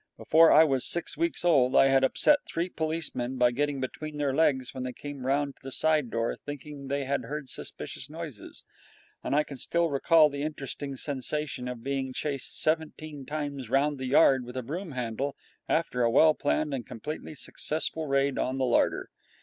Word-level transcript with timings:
Before 0.17 0.51
I 0.51 0.63
was 0.63 0.89
six 0.89 1.15
weeks 1.15 1.45
old 1.45 1.75
I 1.75 1.89
had 1.89 2.03
upset 2.03 2.39
three 2.47 2.69
policemen 2.69 3.37
by 3.37 3.51
getting 3.51 3.79
between 3.79 4.17
their 4.17 4.33
legs 4.33 4.73
when 4.73 4.83
they 4.83 4.93
came 4.93 5.27
round 5.27 5.57
to 5.57 5.61
the 5.61 5.71
side 5.71 6.09
door, 6.09 6.35
thinking 6.35 6.87
they 6.87 7.05
had 7.05 7.25
heard 7.25 7.49
suspicious 7.49 8.09
noises; 8.09 8.65
and 9.23 9.35
I 9.35 9.43
can 9.43 9.57
still 9.57 9.91
recall 9.91 10.27
the 10.31 10.41
interesting 10.41 10.95
sensation 10.95 11.67
of 11.67 11.83
being 11.83 12.13
chased 12.13 12.59
seventeen 12.59 13.27
times 13.27 13.69
round 13.69 13.99
the 13.99 14.07
yard 14.07 14.43
with 14.43 14.57
a 14.57 14.63
broom 14.63 14.93
handle 14.93 15.35
after 15.69 16.01
a 16.01 16.09
well 16.09 16.33
planned 16.33 16.73
and 16.73 16.83
completely 16.83 17.35
successful 17.35 18.07
raid 18.07 18.39
on 18.39 18.57
the 18.57 18.65
larder. 18.65 19.11